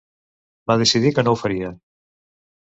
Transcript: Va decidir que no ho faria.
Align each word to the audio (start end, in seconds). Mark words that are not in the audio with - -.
Va 0.71 0.77
decidir 0.83 1.11
que 1.19 1.25
no 1.27 1.35
ho 1.35 1.39
faria. 1.43 1.71